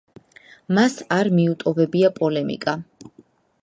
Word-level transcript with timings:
მას 0.77 0.95
არ 1.19 1.31
მიუტოვებია 1.41 2.13
პოლემიკა. 2.19 2.79